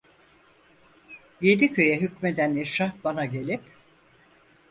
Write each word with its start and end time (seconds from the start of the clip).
Yedi 1.41 1.73
köye 1.73 2.01
hükmeden 2.01 2.55
eşraf 2.55 3.03
bana 3.03 3.25
gelip: 3.25 3.61